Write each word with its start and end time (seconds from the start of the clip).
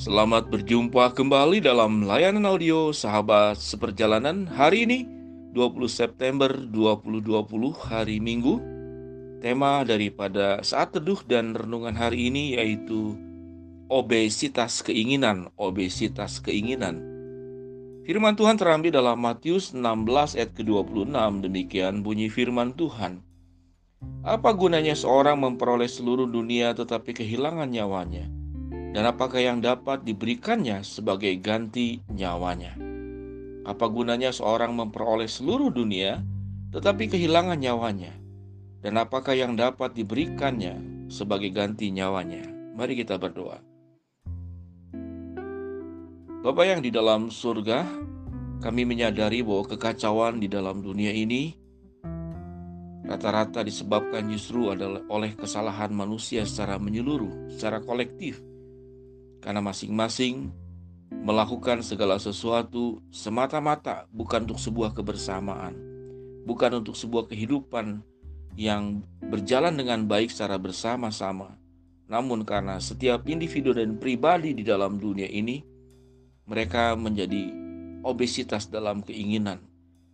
Selamat 0.00 0.48
berjumpa 0.48 1.12
kembali 1.12 1.60
dalam 1.60 2.08
layanan 2.08 2.48
audio 2.48 2.88
Sahabat 2.88 3.60
Seperjalanan 3.60 4.48
hari 4.48 4.88
ini 4.88 5.04
20 5.52 5.76
September 5.92 6.48
2020 6.48 7.28
hari 7.76 8.16
Minggu. 8.16 8.56
Tema 9.44 9.84
daripada 9.84 10.64
saat 10.64 10.96
teduh 10.96 11.20
dan 11.28 11.52
renungan 11.52 11.92
hari 11.92 12.32
ini 12.32 12.56
yaitu 12.56 13.12
obesitas 13.92 14.80
keinginan, 14.80 15.52
obesitas 15.60 16.40
keinginan. 16.40 17.04
Firman 18.08 18.40
Tuhan 18.40 18.56
terambil 18.56 18.96
dalam 18.96 19.20
Matius 19.20 19.76
16 19.76 19.84
ayat 20.40 20.56
ke-26 20.56 21.12
demikian 21.44 22.00
bunyi 22.00 22.32
firman 22.32 22.72
Tuhan. 22.72 23.20
Apa 24.24 24.56
gunanya 24.56 24.96
seorang 24.96 25.36
memperoleh 25.36 25.92
seluruh 25.92 26.24
dunia 26.24 26.72
tetapi 26.72 27.12
kehilangan 27.12 27.68
nyawanya? 27.68 28.39
Dan 28.90 29.06
apakah 29.06 29.38
yang 29.38 29.62
dapat 29.62 30.02
diberikannya 30.02 30.82
sebagai 30.82 31.30
ganti 31.38 32.02
nyawanya? 32.10 32.74
Apa 33.62 33.86
gunanya 33.86 34.34
seorang 34.34 34.74
memperoleh 34.74 35.30
seluruh 35.30 35.70
dunia 35.70 36.18
tetapi 36.74 37.06
kehilangan 37.06 37.54
nyawanya? 37.62 38.10
Dan 38.82 38.98
apakah 38.98 39.38
yang 39.38 39.54
dapat 39.54 39.94
diberikannya 39.94 41.06
sebagai 41.06 41.54
ganti 41.54 41.94
nyawanya? 41.94 42.42
Mari 42.74 42.98
kita 42.98 43.14
berdoa. 43.14 43.62
Bapak 46.40 46.64
yang 46.66 46.80
di 46.82 46.90
dalam 46.90 47.30
surga, 47.30 47.86
kami 48.58 48.82
menyadari 48.88 49.44
bahwa 49.46 49.70
kekacauan 49.70 50.42
di 50.42 50.50
dalam 50.50 50.82
dunia 50.82 51.14
ini 51.14 51.54
rata-rata 53.06 53.62
disebabkan 53.62 54.26
justru 54.34 54.72
adalah 54.74 55.04
oleh 55.12 55.36
kesalahan 55.38 55.94
manusia 55.94 56.42
secara 56.42 56.80
menyeluruh, 56.80 57.54
secara 57.54 57.78
kolektif. 57.84 58.49
Karena 59.40 59.64
masing-masing 59.64 60.52
melakukan 61.10 61.82
segala 61.82 62.16
sesuatu 62.16 63.02
semata-mata 63.10 64.06
bukan 64.14 64.46
untuk 64.46 64.60
sebuah 64.62 64.94
kebersamaan, 64.94 65.74
bukan 66.46 66.80
untuk 66.84 66.94
sebuah 66.94 67.28
kehidupan 67.28 68.00
yang 68.54 69.02
berjalan 69.24 69.74
dengan 69.76 70.06
baik 70.06 70.30
secara 70.30 70.60
bersama-sama. 70.60 71.56
Namun 72.10 72.42
karena 72.42 72.82
setiap 72.82 73.26
individu 73.30 73.70
dan 73.70 73.96
pribadi 73.96 74.52
di 74.52 74.66
dalam 74.66 74.98
dunia 74.98 75.30
ini 75.30 75.62
mereka 76.50 76.98
menjadi 76.98 77.54
obesitas 78.02 78.66
dalam 78.66 79.06
keinginan. 79.06 79.62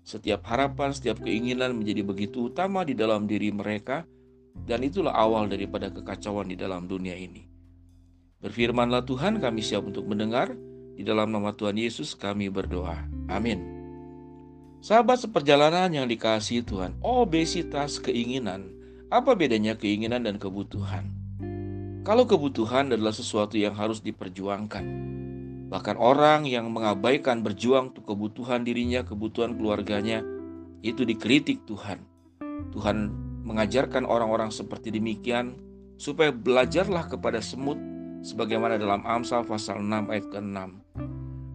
Setiap 0.07 0.47
harapan, 0.47 0.95
setiap 0.95 1.19
keinginan 1.25 1.75
menjadi 1.75 2.07
begitu 2.07 2.53
utama 2.53 2.87
di 2.87 2.95
dalam 2.95 3.27
diri 3.27 3.51
mereka, 3.51 4.07
dan 4.69 4.85
itulah 4.87 5.17
awal 5.17 5.51
daripada 5.51 5.91
kekacauan 5.91 6.47
di 6.47 6.55
dalam 6.55 6.87
dunia 6.87 7.17
ini. 7.17 7.56
Berfirmanlah 8.41 9.05
Tuhan, 9.09 9.41
kami 9.41 9.61
siap 9.65 9.87
untuk 9.89 10.09
mendengar. 10.09 10.53
Di 10.97 11.05
dalam 11.05 11.29
nama 11.29 11.53
Tuhan 11.53 11.77
Yesus, 11.77 12.17
kami 12.17 12.49
berdoa. 12.49 13.05
Amin. 13.29 13.61
Sahabat 14.81 15.21
seperjalanan 15.21 15.93
yang 15.93 16.09
dikasihi 16.09 16.65
Tuhan, 16.65 16.97
obesitas 17.05 18.01
keinginan. 18.01 18.73
Apa 19.13 19.37
bedanya 19.37 19.77
keinginan 19.77 20.25
dan 20.25 20.41
kebutuhan? 20.41 21.13
Kalau 22.07 22.25
kebutuhan 22.25 22.93
adalah 22.93 23.13
sesuatu 23.13 23.59
yang 23.59 23.75
harus 23.75 23.99
diperjuangkan, 23.99 25.17
Bahkan 25.67 25.99
orang 25.99 26.47
yang 26.47 26.71
mengabaikan 26.71 27.43
berjuang 27.43 27.91
untuk 27.91 28.15
kebutuhan 28.15 28.63
dirinya, 28.63 29.03
kebutuhan 29.03 29.59
keluarganya, 29.59 30.23
itu 30.87 31.03
dikritik 31.03 31.67
Tuhan. 31.67 32.07
Tuhan 32.71 33.11
mengajarkan 33.43 34.07
orang-orang 34.07 34.55
seperti 34.55 34.95
demikian 34.95 35.59
supaya 35.99 36.31
belajarlah 36.31 37.11
kepada 37.11 37.43
semut 37.43 37.79
sebagaimana 38.27 38.75
dalam 38.75 39.07
Amsal 39.07 39.47
pasal 39.47 39.79
6 39.87 40.11
ayat 40.11 40.27
ke-6. 40.35 40.59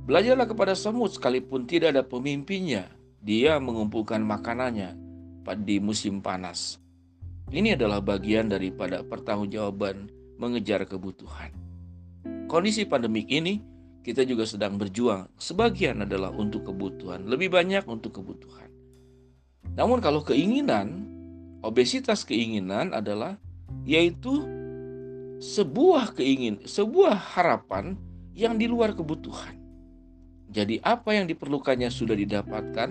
Belajarlah 0.08 0.48
kepada 0.48 0.72
semut 0.72 1.12
sekalipun 1.12 1.68
tidak 1.68 1.92
ada 2.00 2.04
pemimpinnya, 2.08 2.88
dia 3.20 3.60
mengumpulkan 3.60 4.24
makanannya 4.24 4.96
di 5.68 5.84
musim 5.84 6.24
panas. 6.24 6.80
Ini 7.52 7.76
adalah 7.76 8.00
bagian 8.00 8.48
daripada 8.48 9.04
pertanggungjawaban 9.04 10.08
mengejar 10.40 10.88
kebutuhan. 10.88 11.52
Kondisi 12.48 12.88
pandemik 12.88 13.28
ini 13.28 13.60
kita 14.02 14.24
juga 14.24 14.48
sedang 14.48 14.80
berjuang. 14.80 15.28
Sebagian 15.36 16.08
adalah 16.08 16.32
untuk 16.32 16.72
kebutuhan, 16.72 17.28
lebih 17.28 17.52
banyak 17.52 17.84
untuk 17.92 18.24
kebutuhan. 18.24 18.72
Namun 19.76 20.00
kalau 20.00 20.24
keinginan, 20.24 21.04
obesitas 21.60 22.24
keinginan 22.24 22.96
adalah 22.96 23.36
yaitu 23.84 24.61
sebuah 25.42 26.14
keingin, 26.14 26.62
sebuah 26.70 27.18
harapan 27.34 27.98
yang 28.38 28.62
di 28.62 28.70
luar 28.70 28.94
kebutuhan. 28.94 29.58
Jadi 30.54 30.78
apa 30.86 31.18
yang 31.18 31.26
diperlukannya 31.26 31.90
sudah 31.90 32.14
didapatkan, 32.14 32.90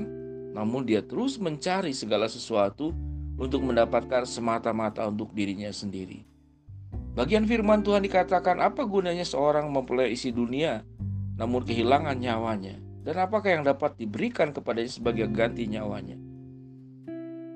namun 0.50 0.82
dia 0.82 0.98
terus 1.06 1.38
mencari 1.38 1.94
segala 1.94 2.26
sesuatu 2.26 2.90
untuk 3.38 3.62
mendapatkan 3.62 4.26
semata-mata 4.26 5.06
untuk 5.06 5.30
dirinya 5.30 5.70
sendiri. 5.70 6.26
Bagian 7.14 7.46
firman 7.46 7.86
Tuhan 7.86 8.02
dikatakan 8.02 8.58
apa 8.58 8.82
gunanya 8.82 9.22
seorang 9.22 9.70
mempelai 9.70 10.10
isi 10.10 10.34
dunia 10.34 10.82
namun 11.38 11.62
kehilangan 11.62 12.18
nyawanya. 12.18 12.76
Dan 13.00 13.16
apakah 13.16 13.56
yang 13.56 13.64
dapat 13.64 13.96
diberikan 13.96 14.52
kepadanya 14.52 14.92
sebagai 14.92 15.24
ganti 15.32 15.64
nyawanya? 15.64 16.20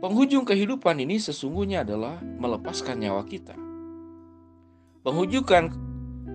Penghujung 0.01 0.49
kehidupan 0.49 1.05
ini 1.05 1.21
sesungguhnya 1.21 1.85
adalah 1.85 2.17
melepaskan 2.23 3.05
nyawa 3.05 3.29
kita. 3.29 3.64
Penghujungkan 5.05 5.69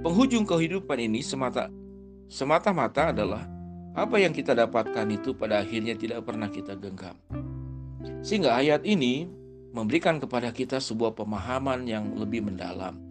penghujung 0.06 0.46
kehidupan 0.46 1.02
ini 1.02 1.26
semata 1.26 1.74
semata-mata 2.30 3.10
adalah 3.10 3.50
apa 3.98 4.22
yang 4.22 4.30
kita 4.30 4.54
dapatkan 4.54 5.10
itu 5.10 5.34
pada 5.34 5.66
akhirnya 5.66 5.98
tidak 5.98 6.22
pernah 6.24 6.48
kita 6.48 6.78
genggam. 6.78 7.18
Sehingga 8.22 8.54
ayat 8.54 8.86
ini 8.86 9.26
memberikan 9.74 10.22
kepada 10.22 10.54
kita 10.54 10.78
sebuah 10.78 11.18
pemahaman 11.18 11.90
yang 11.90 12.14
lebih 12.14 12.46
mendalam. 12.46 13.02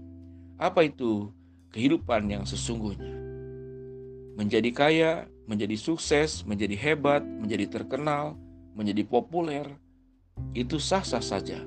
Apa 0.56 0.86
itu 0.86 1.34
kehidupan 1.75 2.30
yang 2.30 2.46
sesungguhnya? 2.46 3.19
menjadi 4.38 4.70
kaya, 4.70 5.12
menjadi 5.50 5.75
sukses, 5.75 6.46
menjadi 6.46 6.78
hebat, 6.78 7.26
menjadi 7.26 7.66
terkenal, 7.66 8.38
menjadi 8.78 9.02
populer, 9.02 9.66
itu 10.54 10.78
sah-sah 10.78 11.19
saja. 11.19 11.58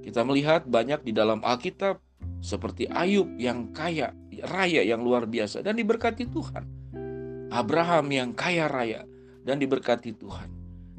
Kita 0.00 0.24
melihat 0.24 0.64
banyak 0.64 1.04
di 1.04 1.12
dalam 1.12 1.44
Alkitab 1.44 2.00
seperti 2.46 2.86
Ayub 2.86 3.26
yang 3.42 3.74
kaya 3.74 4.14
raya 4.46 4.86
yang 4.86 5.02
luar 5.02 5.26
biasa 5.26 5.66
dan 5.66 5.74
diberkati 5.74 6.30
Tuhan. 6.30 6.62
Abraham 7.50 8.06
yang 8.14 8.30
kaya 8.38 8.70
raya 8.70 9.02
dan 9.42 9.58
diberkati 9.58 10.14
Tuhan. 10.14 10.46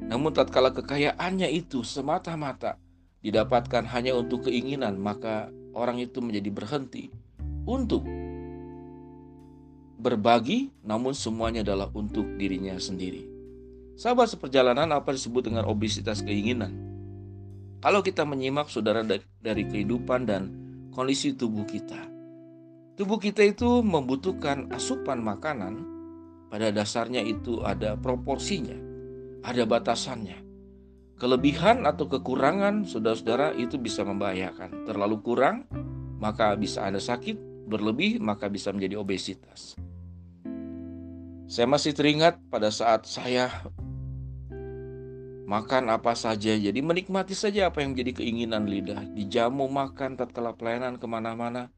Namun 0.04 0.36
tatkala 0.36 0.76
kekayaannya 0.76 1.48
itu 1.48 1.80
semata-mata 1.80 2.76
didapatkan 3.24 3.88
hanya 3.88 4.12
untuk 4.12 4.52
keinginan, 4.52 5.00
maka 5.00 5.48
orang 5.72 6.04
itu 6.04 6.20
menjadi 6.20 6.52
berhenti 6.52 7.08
untuk 7.64 8.04
berbagi, 9.98 10.70
namun 10.84 11.16
semuanya 11.16 11.64
adalah 11.64 11.88
untuk 11.96 12.28
dirinya 12.36 12.76
sendiri. 12.76 13.24
Sahabat 13.98 14.30
seperjalanan 14.30 14.94
apa 14.94 15.10
disebut 15.10 15.50
dengan 15.50 15.66
obesitas 15.66 16.22
keinginan? 16.22 16.70
Kalau 17.82 17.98
kita 18.04 18.22
menyimak 18.22 18.70
saudara 18.70 19.02
dari 19.42 19.64
kehidupan 19.66 20.22
dan 20.22 20.67
kondisi 20.98 21.30
tubuh 21.30 21.62
kita. 21.62 22.10
Tubuh 22.98 23.22
kita 23.22 23.46
itu 23.46 23.86
membutuhkan 23.86 24.66
asupan 24.74 25.22
makanan, 25.22 25.78
pada 26.50 26.74
dasarnya 26.74 27.22
itu 27.22 27.62
ada 27.62 27.94
proporsinya, 27.94 28.74
ada 29.46 29.62
batasannya. 29.62 30.42
Kelebihan 31.14 31.86
atau 31.86 32.10
kekurangan 32.10 32.82
saudara-saudara 32.82 33.54
itu 33.54 33.78
bisa 33.78 34.02
membahayakan. 34.02 34.90
Terlalu 34.90 35.22
kurang, 35.22 35.70
maka 36.18 36.58
bisa 36.58 36.82
Anda 36.82 36.98
sakit, 36.98 37.70
berlebih 37.70 38.18
maka 38.18 38.50
bisa 38.50 38.74
menjadi 38.74 38.98
obesitas. 38.98 39.78
Saya 41.46 41.70
masih 41.70 41.94
teringat 41.94 42.42
pada 42.50 42.74
saat 42.74 43.06
saya 43.06 43.54
makan 45.48 45.88
apa 45.88 46.12
saja, 46.12 46.52
jadi 46.52 46.76
menikmati 46.84 47.32
saja 47.32 47.72
apa 47.72 47.80
yang 47.80 47.96
menjadi 47.96 48.20
keinginan 48.20 48.68
lidah. 48.68 49.00
Dijamu 49.16 49.64
makan 49.64 50.20
tatkala 50.20 50.52
pelayanan 50.52 51.00
ke 51.00 51.08
mana-mana. 51.08 51.72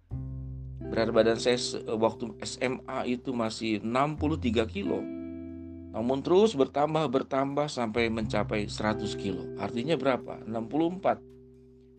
Berat 0.91 1.15
badan 1.15 1.39
saya 1.39 1.55
waktu 1.87 2.35
SMA 2.43 3.07
itu 3.07 3.31
masih 3.31 3.79
63 3.79 4.67
kilo. 4.67 4.99
Namun 5.95 6.19
terus 6.19 6.59
bertambah 6.59 7.07
bertambah 7.15 7.71
sampai 7.71 8.11
mencapai 8.11 8.67
100 8.67 9.07
kilo. 9.15 9.47
Artinya 9.63 9.95
berapa? 9.95 10.43
64. 10.51 11.23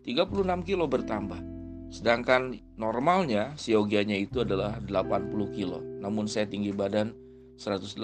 36 0.04 0.68
kilo 0.68 0.84
bertambah. 0.92 1.40
Sedangkan 1.88 2.52
normalnya 2.76 3.56
siogianya 3.56 4.20
itu 4.20 4.44
adalah 4.44 4.76
80 4.76 5.56
kilo. 5.56 5.80
Namun 5.80 6.28
saya 6.28 6.44
tinggi 6.44 6.72
badan 6.76 7.16
180 7.56 7.96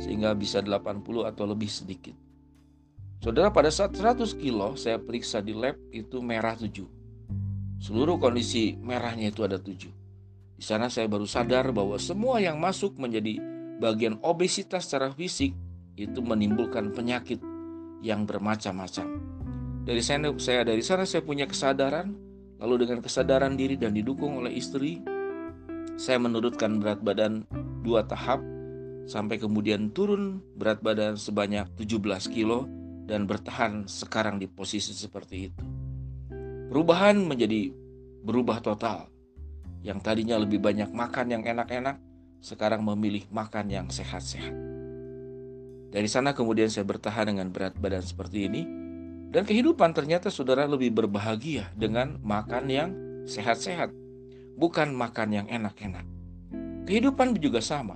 sehingga 0.00 0.32
bisa 0.32 0.64
80 0.64 1.28
atau 1.28 1.44
lebih 1.44 1.68
sedikit. 1.68 2.25
Saudara 3.16 3.48
pada 3.48 3.72
saat 3.72 3.96
100 3.96 4.36
kilo 4.36 4.76
saya 4.76 5.00
periksa 5.00 5.40
di 5.40 5.56
lab 5.56 5.76
itu 5.88 6.20
merah 6.20 6.52
7. 6.52 6.84
Seluruh 7.80 8.20
kondisi 8.20 8.76
merahnya 8.76 9.32
itu 9.32 9.40
ada 9.40 9.56
7. 9.56 9.88
Di 10.56 10.64
sana 10.64 10.88
saya 10.88 11.08
baru 11.08 11.28
sadar 11.28 11.72
bahwa 11.72 11.96
semua 12.00 12.40
yang 12.40 12.60
masuk 12.60 12.96
menjadi 12.96 13.40
bagian 13.76 14.16
obesitas 14.24 14.88
secara 14.88 15.12
fisik 15.12 15.52
itu 15.96 16.20
menimbulkan 16.20 16.92
penyakit 16.92 17.40
yang 18.04 18.28
bermacam-macam. 18.28 19.20
Dari 19.84 20.02
sana 20.04 20.32
saya 20.36 20.64
dari 20.64 20.84
sana 20.84 21.08
saya 21.08 21.24
punya 21.24 21.48
kesadaran, 21.48 22.12
lalu 22.60 22.84
dengan 22.84 23.00
kesadaran 23.00 23.56
diri 23.56 23.80
dan 23.80 23.96
didukung 23.96 24.40
oleh 24.44 24.52
istri, 24.56 25.00
saya 25.96 26.20
menurunkan 26.20 26.80
berat 26.80 27.00
badan 27.00 27.48
dua 27.80 28.04
tahap 28.04 28.44
sampai 29.08 29.40
kemudian 29.40 29.88
turun 29.94 30.42
berat 30.58 30.82
badan 30.82 31.14
sebanyak 31.16 31.64
17 31.78 32.02
kilo 32.34 32.66
dan 33.06 33.24
bertahan 33.24 33.86
sekarang 33.86 34.42
di 34.42 34.50
posisi 34.50 34.90
seperti 34.90 35.36
itu. 35.46 35.64
Perubahan 36.66 37.22
menjadi 37.22 37.70
berubah 38.26 38.58
total. 38.58 39.06
Yang 39.86 39.98
tadinya 40.02 40.36
lebih 40.42 40.58
banyak 40.58 40.90
makan 40.90 41.30
yang 41.30 41.42
enak-enak, 41.46 42.02
sekarang 42.42 42.82
memilih 42.82 43.22
makan 43.30 43.70
yang 43.70 43.86
sehat-sehat. 43.86 44.50
Dari 45.94 46.10
sana 46.10 46.34
kemudian 46.34 46.66
saya 46.66 46.82
bertahan 46.82 47.30
dengan 47.30 47.54
berat 47.54 47.78
badan 47.78 48.02
seperti 48.02 48.50
ini, 48.50 48.66
dan 49.30 49.46
kehidupan 49.46 49.94
ternyata 49.94 50.26
saudara 50.26 50.66
lebih 50.66 50.90
berbahagia 50.90 51.70
dengan 51.78 52.18
makan 52.26 52.66
yang 52.66 52.90
sehat-sehat, 53.30 53.94
bukan 54.58 54.90
makan 54.90 55.28
yang 55.30 55.46
enak-enak. 55.46 56.02
Kehidupan 56.86 57.38
juga 57.38 57.62
sama. 57.62 57.94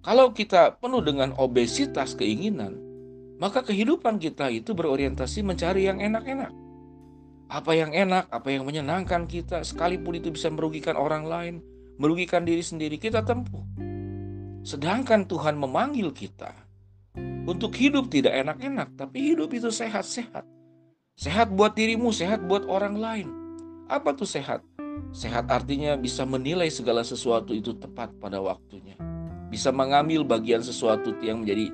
Kalau 0.00 0.30
kita 0.30 0.78
penuh 0.78 1.02
dengan 1.02 1.34
obesitas 1.36 2.14
keinginan, 2.14 2.85
maka 3.36 3.60
kehidupan 3.60 4.16
kita 4.16 4.48
itu 4.48 4.72
berorientasi 4.72 5.44
mencari 5.44 5.88
yang 5.88 6.00
enak-enak. 6.00 6.52
Apa 7.46 7.78
yang 7.78 7.94
enak, 7.94 8.26
apa 8.32 8.48
yang 8.50 8.66
menyenangkan 8.66 9.28
kita, 9.28 9.62
sekalipun 9.62 10.18
itu 10.18 10.34
bisa 10.34 10.50
merugikan 10.50 10.98
orang 10.98 11.28
lain, 11.28 11.54
merugikan 12.00 12.42
diri 12.42 12.64
sendiri, 12.64 12.98
kita 12.98 13.22
tempuh. 13.22 13.62
Sedangkan 14.66 15.30
Tuhan 15.30 15.54
memanggil 15.54 16.10
kita 16.10 16.50
untuk 17.46 17.78
hidup 17.78 18.10
tidak 18.10 18.34
enak-enak, 18.34 18.98
tapi 18.98 19.30
hidup 19.30 19.54
itu 19.54 19.70
sehat-sehat. 19.70 20.42
Sehat 21.14 21.54
buat 21.54 21.78
dirimu, 21.78 22.10
sehat 22.10 22.42
buat 22.50 22.66
orang 22.66 22.98
lain. 22.98 23.28
Apa 23.86 24.12
tuh 24.18 24.26
sehat? 24.26 24.66
Sehat 25.14 25.46
artinya 25.48 25.94
bisa 25.94 26.26
menilai 26.26 26.66
segala 26.66 27.06
sesuatu 27.06 27.54
itu 27.54 27.72
tepat 27.78 28.10
pada 28.18 28.42
waktunya. 28.42 28.98
Bisa 29.46 29.70
mengambil 29.70 30.26
bagian 30.26 30.60
sesuatu 30.60 31.14
yang 31.22 31.46
menjadi 31.46 31.70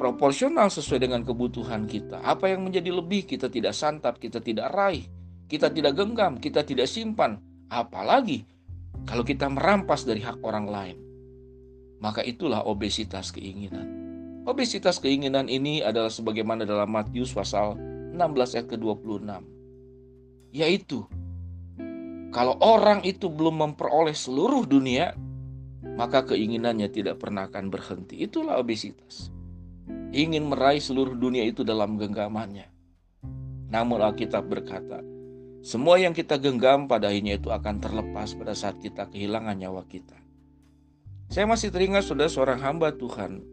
proporsional 0.00 0.72
sesuai 0.72 1.04
dengan 1.04 1.20
kebutuhan 1.20 1.84
kita. 1.84 2.24
Apa 2.24 2.48
yang 2.48 2.64
menjadi 2.64 2.88
lebih 2.88 3.28
kita 3.28 3.52
tidak 3.52 3.76
santap, 3.76 4.16
kita 4.16 4.40
tidak 4.40 4.72
raih, 4.72 5.04
kita 5.44 5.68
tidak 5.68 5.92
genggam, 5.92 6.40
kita 6.40 6.64
tidak 6.64 6.88
simpan. 6.88 7.36
Apalagi 7.68 8.48
kalau 9.04 9.20
kita 9.20 9.52
merampas 9.52 10.08
dari 10.08 10.24
hak 10.24 10.40
orang 10.40 10.66
lain. 10.72 10.96
Maka 12.00 12.24
itulah 12.24 12.64
obesitas 12.64 13.28
keinginan. 13.28 13.84
Obesitas 14.48 14.96
keinginan 14.96 15.52
ini 15.52 15.84
adalah 15.84 16.08
sebagaimana 16.08 16.64
dalam 16.64 16.88
Matius 16.88 17.36
pasal 17.36 17.76
16 18.16 18.56
ayat 18.56 18.66
ke-26. 18.72 19.28
Yaitu 20.56 21.04
kalau 22.32 22.56
orang 22.64 23.04
itu 23.04 23.28
belum 23.28 23.68
memperoleh 23.68 24.16
seluruh 24.16 24.64
dunia, 24.64 25.12
maka 25.92 26.24
keinginannya 26.24 26.88
tidak 26.88 27.20
pernah 27.20 27.52
akan 27.52 27.68
berhenti. 27.68 28.16
Itulah 28.24 28.56
obesitas 28.56 29.28
ingin 30.10 30.50
meraih 30.50 30.82
seluruh 30.82 31.14
dunia 31.14 31.46
itu 31.46 31.62
dalam 31.62 31.94
genggamannya. 31.94 32.66
Namun 33.70 34.02
Alkitab 34.02 34.50
berkata, 34.50 34.98
semua 35.60 36.00
yang 36.00 36.16
kita 36.16 36.40
genggam 36.40 36.88
pada 36.88 37.12
akhirnya 37.12 37.36
itu 37.36 37.52
akan 37.52 37.78
terlepas 37.78 38.32
pada 38.34 38.56
saat 38.56 38.80
kita 38.80 39.06
kehilangan 39.12 39.54
nyawa 39.54 39.84
kita. 39.86 40.16
Saya 41.30 41.46
masih 41.46 41.70
teringat 41.70 42.10
sudah 42.10 42.26
seorang 42.26 42.58
hamba 42.58 42.90
Tuhan 42.90 43.44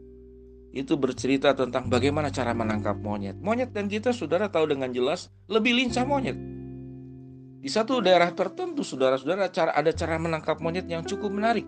itu 0.74 0.98
bercerita 0.98 1.54
tentang 1.54 1.89
bagaimana 1.89 2.34
cara 2.34 2.54
menangkap 2.54 2.98
monyet. 2.98 3.38
Monyet 3.38 3.69
dan 3.69 3.86
kita 3.86 4.13
saudara 4.13 4.50
tahu 4.50 4.74
dengan 4.74 4.90
jelas 4.90 5.30
lebih 5.45 5.78
lincah 5.78 6.06
monyet. 6.06 6.38
Di 7.57 7.69
satu 7.69 8.00
daerah 8.00 8.31
tertentu 8.31 8.86
saudara-saudara 8.86 9.50
cara 9.51 9.75
ada 9.75 9.92
cara 9.92 10.16
menangkap 10.22 10.62
monyet 10.62 10.88
yang 10.88 11.04
cukup 11.04 11.33
menarik. 11.33 11.66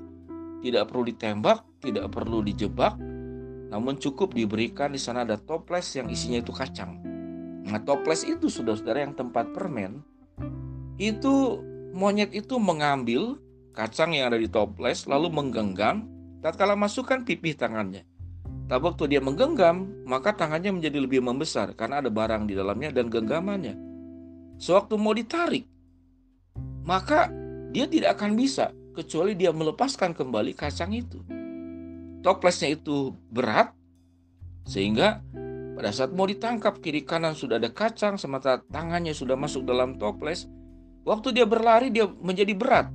Tidak 0.59 0.83
perlu 0.87 1.03
ditembak, 1.07 1.65
tidak 1.83 2.07
perlu 2.11 2.43
dijebak, 2.43 2.95
namun 3.69 4.01
cukup 4.01 4.33
diberikan 4.33 4.89
di 4.89 4.99
sana 5.01 5.21
ada 5.21 5.37
toples 5.37 5.93
yang 5.93 6.09
isinya 6.09 6.41
itu 6.41 6.49
kacang. 6.49 6.97
Nah, 7.69 7.77
toples 7.85 8.25
itu 8.25 8.49
saudara-saudara 8.49 9.05
yang 9.05 9.13
tempat 9.13 9.53
permen 9.53 10.01
itu 10.97 11.61
monyet 11.93 12.33
itu 12.33 12.57
mengambil 12.57 13.37
kacang 13.77 14.17
yang 14.17 14.33
ada 14.33 14.41
di 14.41 14.49
toples 14.49 15.05
lalu 15.05 15.29
menggenggam 15.29 16.09
tatkala 16.41 16.73
masukkan 16.73 17.21
pipih 17.21 17.53
tangannya. 17.53 18.03
Tapi 18.69 18.85
waktu 18.85 19.17
dia 19.17 19.21
menggenggam, 19.21 20.05
maka 20.05 20.29
tangannya 20.29 20.69
menjadi 20.69 21.01
lebih 21.01 21.25
membesar 21.25 21.73
karena 21.73 22.05
ada 22.05 22.13
barang 22.13 22.45
di 22.45 22.53
dalamnya 22.53 22.93
dan 22.93 23.09
genggamannya. 23.09 23.73
Sewaktu 24.61 24.93
mau 24.93 25.09
ditarik, 25.17 25.65
maka 26.85 27.33
dia 27.73 27.89
tidak 27.89 28.17
akan 28.17 28.37
bisa 28.37 28.69
kecuali 28.93 29.33
dia 29.33 29.49
melepaskan 29.49 30.13
kembali 30.13 30.53
kacang 30.53 30.93
itu 30.93 31.21
toplesnya 32.25 32.75
itu 32.75 33.15
berat 33.31 33.71
sehingga 34.69 35.23
pada 35.79 35.95
saat 35.95 36.11
mau 36.11 36.27
ditangkap 36.27 36.83
kiri 36.83 37.07
kanan 37.07 37.33
sudah 37.33 37.57
ada 37.57 37.71
kacang 37.71 38.19
sementara 38.19 38.59
tangannya 38.67 39.15
sudah 39.15 39.39
masuk 39.39 39.63
dalam 39.63 39.95
toples 39.95 40.45
waktu 41.07 41.31
dia 41.31 41.47
berlari 41.47 41.89
dia 41.89 42.05
menjadi 42.05 42.53
berat 42.53 42.87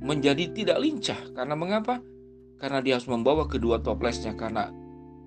menjadi 0.00 0.52
tidak 0.52 0.78
lincah. 0.80 1.20
Karena 1.32 1.54
mengapa? 1.56 2.00
Karena 2.56 2.80
dia 2.80 2.96
harus 2.96 3.08
membawa 3.08 3.44
kedua 3.48 3.80
toplesnya 3.80 4.32
karena 4.36 4.72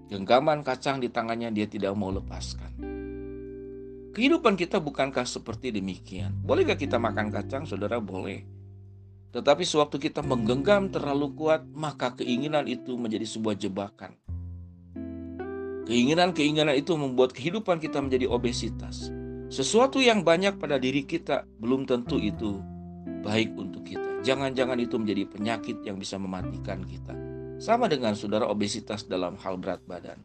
genggaman 0.09 0.65
kacang 0.65 0.97
di 0.97 1.09
tangannya 1.13 1.53
dia 1.53 1.69
tidak 1.69 1.93
mau 1.93 2.09
lepaskan. 2.09 2.73
Kehidupan 4.09 4.57
kita 4.57 4.81
bukankah 4.81 5.23
seperti 5.29 5.69
demikian? 5.69 6.33
Bolehkah 6.41 6.73
kita 6.73 6.97
makan 6.97 7.29
kacang 7.29 7.69
saudara? 7.69 8.01
Boleh 8.01 8.41
tetapi 9.29 9.61
sewaktu 9.61 10.01
kita 10.09 10.25
menggenggam 10.25 10.89
terlalu 10.89 11.29
kuat, 11.37 11.61
maka 11.69 12.17
keinginan 12.17 12.65
itu 12.65 12.97
menjadi 12.97 13.29
sebuah 13.29 13.53
jebakan. 13.61 14.17
Keinginan-keinginan 15.85 16.73
itu 16.77 16.93
membuat 16.97 17.33
kehidupan 17.33 17.77
kita 17.81 18.01
menjadi 18.01 18.29
obesitas. 18.29 19.09
Sesuatu 19.49 19.97
yang 19.97 20.21
banyak 20.21 20.61
pada 20.61 20.77
diri 20.77 21.05
kita 21.05 21.45
belum 21.57 21.89
tentu 21.89 22.21
itu 22.21 22.61
baik 23.25 23.57
untuk 23.57 23.85
kita. 23.85 24.21
Jangan-jangan 24.21 24.77
itu 24.77 24.97
menjadi 25.01 25.25
penyakit 25.25 25.81
yang 25.85 25.97
bisa 25.97 26.21
mematikan 26.21 26.85
kita. 26.85 27.13
Sama 27.57 27.89
dengan 27.89 28.13
saudara 28.13 28.45
obesitas 28.45 29.05
dalam 29.09 29.37
hal 29.41 29.57
berat 29.57 29.81
badan. 29.85 30.21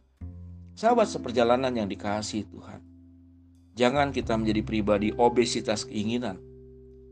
Sahabat 0.77 1.09
seperjalanan 1.09 1.73
yang 1.73 1.89
dikasihi 1.89 2.45
Tuhan. 2.49 2.81
Jangan 3.75 4.15
kita 4.15 4.39
menjadi 4.39 4.63
pribadi 4.63 5.11
obesitas 5.17 5.83
keinginan, 5.83 6.39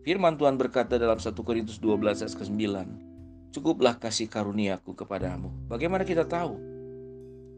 Firman 0.03 0.35
Tuhan 0.35 0.59
berkata 0.59 0.99
dalam 0.99 1.23
1 1.23 1.31
Korintus 1.47 1.79
12 1.79 2.27
ayat 2.27 2.35
ke-9, 2.35 2.59
Cukuplah 3.55 3.95
kasih 4.03 4.27
karuniaku 4.27 4.99
kepadamu. 4.99 5.71
Bagaimana 5.71 6.03
kita 6.03 6.27
tahu? 6.27 6.59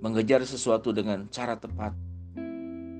Mengejar 0.04 0.44
sesuatu 0.44 0.92
dengan 0.92 1.24
cara 1.32 1.56
tepat, 1.56 1.96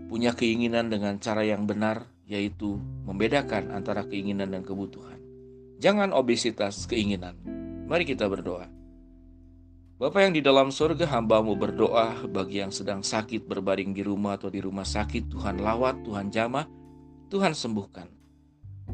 punya 0.09 0.33
keinginan 0.33 0.89
dengan 0.89 1.21
cara 1.21 1.45
yang 1.45 1.69
benar, 1.69 2.09
yaitu 2.25 2.81
membedakan 3.05 3.69
antara 3.69 4.09
keinginan 4.09 4.49
dan 4.49 4.65
kebutuhan. 4.65 5.21
Jangan 5.77 6.17
obesitas 6.17 6.89
keinginan. 6.89 7.37
Mari 7.85 8.09
kita 8.09 8.25
berdoa. 8.25 8.65
Bapak 10.01 10.25
yang 10.25 10.33
di 10.33 10.41
dalam 10.41 10.73
surga 10.73 11.05
hambamu 11.21 11.53
berdoa 11.53 12.25
bagi 12.33 12.65
yang 12.65 12.73
sedang 12.73 13.05
sakit 13.05 13.45
berbaring 13.45 13.93
di 13.93 14.01
rumah 14.01 14.41
atau 14.41 14.49
di 14.49 14.65
rumah 14.65 14.89
sakit 14.89 15.29
Tuhan 15.29 15.61
lawat, 15.61 16.01
Tuhan 16.01 16.33
jamah, 16.33 16.65
Tuhan 17.29 17.53
sembuhkan 17.53 18.24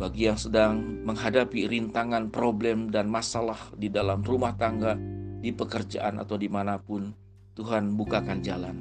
bagi 0.00 0.32
yang 0.32 0.40
sedang 0.40 1.04
menghadapi 1.04 1.68
rintangan, 1.68 2.32
problem, 2.32 2.88
dan 2.88 3.12
masalah 3.12 3.68
di 3.76 3.92
dalam 3.92 4.24
rumah 4.24 4.56
tangga, 4.56 4.96
di 5.44 5.52
pekerjaan, 5.52 6.16
atau 6.16 6.40
di 6.40 6.48
mana 6.48 6.80
pun, 6.80 7.12
Tuhan 7.52 7.92
bukakan 8.00 8.40
jalan. 8.40 8.76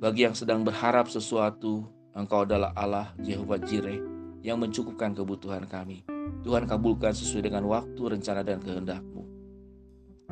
Bagi 0.00 0.24
yang 0.24 0.32
sedang 0.32 0.64
berharap 0.64 1.12
sesuatu, 1.12 1.84
Engkau 2.16 2.48
adalah 2.48 2.72
Allah 2.72 3.12
Jehovah 3.20 3.60
Jireh 3.60 4.00
yang 4.40 4.56
mencukupkan 4.64 5.12
kebutuhan 5.12 5.68
kami. 5.68 6.08
Tuhan 6.40 6.64
kabulkan 6.64 7.12
sesuai 7.12 7.52
dengan 7.52 7.68
waktu, 7.68 8.00
rencana, 8.00 8.40
dan 8.40 8.64
kehendak-Mu. 8.64 9.22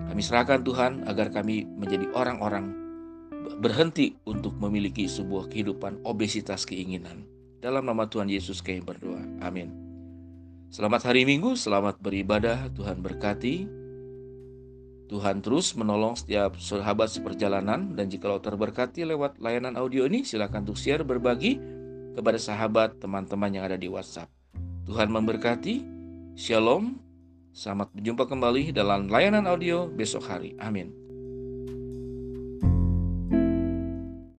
Kami 0.08 0.22
serahkan 0.24 0.64
Tuhan 0.64 1.04
agar 1.04 1.28
kami 1.28 1.68
menjadi 1.68 2.08
orang-orang 2.16 2.72
berhenti 3.60 4.16
untuk 4.24 4.56
memiliki 4.56 5.04
sebuah 5.04 5.52
kehidupan 5.52 6.00
obesitas 6.08 6.64
keinginan. 6.64 7.28
Dalam 7.60 7.84
nama 7.84 8.08
Tuhan 8.08 8.32
Yesus 8.32 8.64
kami 8.64 8.80
berdoa. 8.80 9.20
Amin. 9.44 9.87
Selamat 10.68 11.08
hari 11.08 11.24
Minggu, 11.24 11.56
selamat 11.56 11.96
beribadah, 11.96 12.68
Tuhan 12.76 13.00
berkati. 13.00 13.64
Tuhan 15.08 15.40
terus 15.40 15.72
menolong 15.72 16.12
setiap 16.12 16.60
sahabat 16.60 17.08
seperjalanan 17.08 17.96
dan 17.96 18.12
jika 18.12 18.28
lo 18.28 18.36
terberkati 18.36 19.08
lewat 19.08 19.40
layanan 19.40 19.80
audio 19.80 20.04
ini 20.04 20.28
silakan 20.28 20.68
untuk 20.68 20.76
share 20.76 21.00
berbagi 21.08 21.56
kepada 22.12 22.36
sahabat 22.36 23.00
teman-teman 23.00 23.48
yang 23.48 23.64
ada 23.64 23.80
di 23.80 23.88
WhatsApp. 23.88 24.28
Tuhan 24.84 25.08
memberkati. 25.08 25.96
Shalom. 26.36 27.00
Selamat 27.56 27.88
berjumpa 27.96 28.28
kembali 28.28 28.68
dalam 28.76 29.08
layanan 29.08 29.48
audio 29.48 29.88
besok 29.88 30.28
hari. 30.28 30.52
Amin. 30.60 31.07